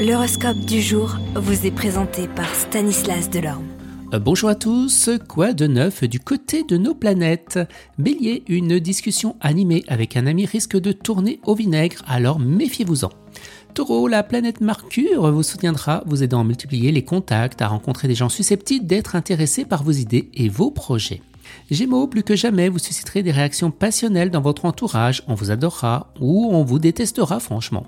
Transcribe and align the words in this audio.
L'horoscope 0.00 0.60
du 0.60 0.80
jour 0.80 1.18
vous 1.34 1.66
est 1.66 1.70
présenté 1.70 2.26
par 2.26 2.48
Stanislas 2.54 3.28
Delorme. 3.28 3.66
Euh, 4.14 4.18
bonjour 4.18 4.48
à 4.48 4.54
tous, 4.54 5.10
quoi 5.28 5.52
de 5.52 5.66
neuf 5.66 6.04
du 6.04 6.18
côté 6.18 6.62
de 6.62 6.78
nos 6.78 6.94
planètes? 6.94 7.58
Bélier, 7.98 8.42
une 8.48 8.78
discussion 8.78 9.36
animée 9.42 9.84
avec 9.88 10.16
un 10.16 10.26
ami 10.26 10.46
risque 10.46 10.80
de 10.80 10.92
tourner 10.92 11.38
au 11.44 11.54
vinaigre, 11.54 12.02
alors 12.08 12.38
méfiez-vous-en. 12.38 13.10
Taureau, 13.74 14.08
la 14.08 14.22
planète 14.22 14.62
Mercure 14.62 15.30
vous 15.30 15.42
soutiendra, 15.42 16.02
vous 16.06 16.22
aidant 16.22 16.40
à 16.40 16.44
multiplier 16.44 16.92
les 16.92 17.04
contacts, 17.04 17.60
à 17.60 17.68
rencontrer 17.68 18.08
des 18.08 18.14
gens 18.14 18.30
susceptibles 18.30 18.86
d'être 18.86 19.16
intéressés 19.16 19.66
par 19.66 19.82
vos 19.82 19.92
idées 19.92 20.30
et 20.32 20.48
vos 20.48 20.70
projets. 20.70 21.20
Gémeaux, 21.70 22.06
plus 22.06 22.22
que 22.22 22.36
jamais, 22.36 22.70
vous 22.70 22.78
susciterez 22.78 23.22
des 23.22 23.32
réactions 23.32 23.70
passionnelles 23.70 24.30
dans 24.30 24.40
votre 24.40 24.64
entourage, 24.64 25.22
on 25.28 25.34
vous 25.34 25.50
adorera 25.50 26.10
ou 26.20 26.48
on 26.50 26.64
vous 26.64 26.78
détestera 26.78 27.38
franchement. 27.38 27.86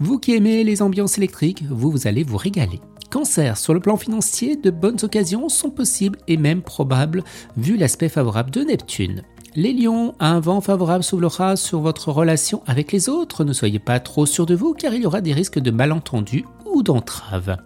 Vous 0.00 0.18
qui 0.18 0.34
aimez 0.34 0.64
les 0.64 0.82
ambiances 0.82 1.18
électriques, 1.18 1.62
vous, 1.70 2.06
allez 2.06 2.24
vous 2.24 2.36
régaler. 2.36 2.80
Cancer, 3.10 3.56
sur 3.56 3.74
le 3.74 3.80
plan 3.80 3.96
financier, 3.96 4.56
de 4.56 4.70
bonnes 4.70 4.98
occasions 5.02 5.48
sont 5.48 5.70
possibles 5.70 6.18
et 6.26 6.36
même 6.36 6.62
probables 6.62 7.22
vu 7.56 7.76
l'aspect 7.76 8.08
favorable 8.08 8.50
de 8.50 8.62
Neptune. 8.62 9.22
Les 9.54 9.72
lions, 9.72 10.16
un 10.18 10.40
vent 10.40 10.60
favorable 10.60 11.04
s'ouvrira 11.04 11.54
sur 11.54 11.78
votre 11.78 12.10
relation 12.10 12.64
avec 12.66 12.90
les 12.90 13.08
autres. 13.08 13.44
Ne 13.44 13.52
soyez 13.52 13.78
pas 13.78 14.00
trop 14.00 14.26
sûr 14.26 14.46
de 14.46 14.56
vous 14.56 14.74
car 14.74 14.92
il 14.94 15.02
y 15.02 15.06
aura 15.06 15.20
des 15.20 15.32
risques 15.32 15.60
de 15.60 15.70
malentendus 15.70 16.44
ou 16.66 16.82
d'entraves. 16.82 17.56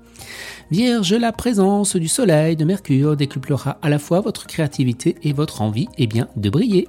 Vierge, 0.71 1.15
la 1.15 1.33
présence 1.33 1.97
du 1.97 2.09
soleil, 2.09 2.57
de 2.57 2.67
Mercure 2.67 3.17
décuplera 3.17 3.79
à 3.81 3.89
la 3.89 3.99
fois 3.99 4.21
votre 4.21 4.47
créativité 4.47 5.17
et 5.23 5.33
votre 5.33 5.63
envie 5.63 5.89
eh 5.97 6.07
bien, 6.07 6.29
de 6.37 6.51
briller. 6.51 6.89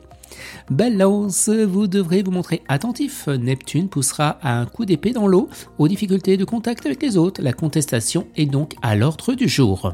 Balance, 0.70 1.50
vous 1.50 1.88
devrez 1.88 2.24
vous 2.24 2.32
montrer 2.32 2.62
attentif. 2.68 3.28
Neptune 3.28 3.90
poussera 3.90 4.38
à 4.42 4.60
un 4.60 4.66
coup 4.66 4.86
d'épée 4.86 5.12
dans 5.12 5.28
l'eau 5.28 5.50
aux 5.78 5.88
difficultés 5.88 6.38
de 6.38 6.46
contact 6.46 6.86
avec 6.86 7.02
les 7.02 7.18
autres. 7.18 7.42
La 7.42 7.54
contestation 7.54 8.28
est 8.36 8.46
donc 8.46 8.74
à 8.82 8.96
l'ordre 8.96 9.34
du 9.34 9.48
jour. 9.48 9.94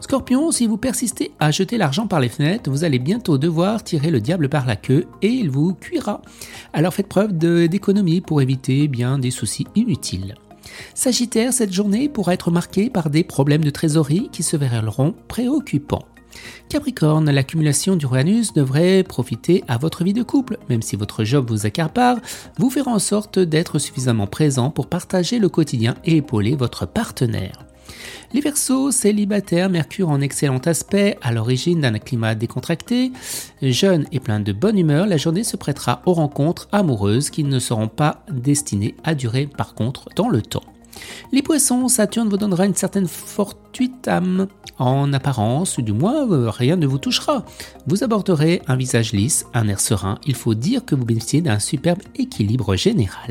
Scorpion, 0.00 0.50
si 0.50 0.66
vous 0.66 0.76
persistez 0.76 1.32
à 1.38 1.50
jeter 1.50 1.78
l'argent 1.78 2.06
par 2.06 2.20
les 2.20 2.28
fenêtres, 2.28 2.70
vous 2.70 2.84
allez 2.84 2.98
bientôt 2.98 3.38
devoir 3.38 3.82
tirer 3.84 4.10
le 4.10 4.20
diable 4.20 4.48
par 4.48 4.66
la 4.66 4.76
queue 4.76 5.06
et 5.22 5.28
il 5.28 5.50
vous 5.50 5.74
cuira. 5.74 6.22
Alors 6.72 6.94
faites 6.94 7.08
preuve 7.08 7.36
d'économie 7.36 8.20
pour 8.20 8.42
éviter 8.42 8.88
bien 8.88 9.18
des 9.18 9.30
soucis 9.30 9.66
inutiles. 9.74 10.34
Sagittaire, 10.94 11.52
cette 11.52 11.72
journée 11.72 12.08
pourra 12.08 12.34
être 12.34 12.50
marquée 12.50 12.90
par 12.90 13.10
des 13.10 13.24
problèmes 13.24 13.64
de 13.64 13.70
trésorerie 13.70 14.28
qui 14.32 14.42
se 14.42 14.56
verront 14.56 15.14
préoccupants. 15.28 16.04
Capricorne, 16.68 17.30
l'accumulation 17.30 17.96
d'Uranus 17.96 18.52
devrait 18.52 19.02
profiter 19.02 19.64
à 19.68 19.78
votre 19.78 20.04
vie 20.04 20.12
de 20.12 20.22
couple, 20.22 20.58
même 20.68 20.82
si 20.82 20.96
votre 20.96 21.24
job 21.24 21.50
vous 21.50 21.66
accapare, 21.66 22.18
vous 22.58 22.70
fera 22.70 22.92
en 22.92 22.98
sorte 22.98 23.38
d'être 23.38 23.78
suffisamment 23.78 24.26
présent 24.26 24.70
pour 24.70 24.86
partager 24.86 25.38
le 25.38 25.48
quotidien 25.48 25.96
et 26.04 26.16
épauler 26.16 26.54
votre 26.54 26.86
partenaire. 26.86 27.66
Les 28.32 28.40
Verseaux, 28.40 28.92
célibataires, 28.92 29.68
Mercure 29.68 30.08
en 30.08 30.20
excellent 30.20 30.60
aspect, 30.66 31.18
à 31.22 31.32
l'origine 31.32 31.80
d'un 31.80 31.98
climat 31.98 32.36
décontracté, 32.36 33.10
jeune 33.60 34.06
et 34.12 34.20
plein 34.20 34.38
de 34.38 34.52
bonne 34.52 34.78
humeur, 34.78 35.06
la 35.06 35.16
journée 35.16 35.42
se 35.42 35.56
prêtera 35.56 36.00
aux 36.06 36.12
rencontres 36.12 36.68
amoureuses 36.70 37.30
qui 37.30 37.42
ne 37.42 37.58
seront 37.58 37.88
pas 37.88 38.24
destinées 38.30 38.94
à 39.02 39.16
durer 39.16 39.46
par 39.48 39.74
contre 39.74 40.08
dans 40.14 40.28
le 40.28 40.42
temps. 40.42 40.62
Les 41.32 41.42
poissons, 41.42 41.88
Saturne 41.88 42.28
vous 42.28 42.36
donnera 42.36 42.66
une 42.66 42.74
certaine 42.74 43.06
fortuitam. 43.06 44.48
En 44.78 45.12
apparence, 45.12 45.78
du 45.78 45.92
moins, 45.92 46.30
euh, 46.30 46.50
rien 46.50 46.76
ne 46.76 46.86
vous 46.86 46.98
touchera. 46.98 47.44
Vous 47.86 48.02
aborderez 48.02 48.62
un 48.66 48.76
visage 48.76 49.12
lisse, 49.12 49.46
un 49.54 49.68
air 49.68 49.80
serein. 49.80 50.18
Il 50.26 50.34
faut 50.34 50.54
dire 50.54 50.84
que 50.84 50.94
vous 50.94 51.04
bénéficiez 51.04 51.42
d'un 51.42 51.58
superbe 51.58 52.00
équilibre 52.16 52.76
général. 52.76 53.30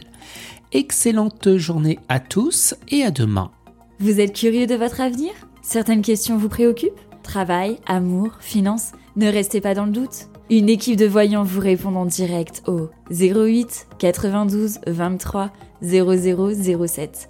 Excellente 0.72 1.58
journée 1.58 2.00
à 2.08 2.20
tous 2.20 2.76
et 2.90 3.04
à 3.04 3.12
demain. 3.12 3.52
Vous 4.00 4.20
êtes 4.20 4.34
curieux 4.34 4.68
de 4.68 4.76
votre 4.76 5.02
avenir? 5.02 5.32
Certaines 5.62 6.04
questions 6.04 6.38
vous 6.38 6.50
préoccupent? 6.50 7.00
Travail, 7.24 7.80
amour, 7.88 8.30
finances? 8.40 8.92
Ne 9.16 9.28
restez 9.28 9.60
pas 9.60 9.74
dans 9.74 9.86
le 9.86 9.92
doute. 9.92 10.30
Une 10.52 10.70
équipe 10.70 10.96
de 10.98 11.06
voyants 11.06 11.44
vous 11.44 11.60
répond 11.60 11.96
en 11.96 12.06
direct 12.06 12.64
au 12.68 12.90
08 13.12 13.88
92 14.00 14.80
23 14.88 15.52
0007. 15.82 17.30